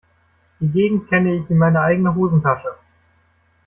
[0.59, 2.69] Die Gegend kenne ich wie meine eigene Hosentasche.